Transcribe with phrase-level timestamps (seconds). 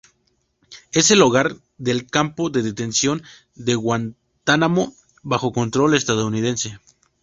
[0.93, 3.21] Es el hogar del campo de detención
[3.53, 6.79] de Guantánamo, bajo control estadounidense.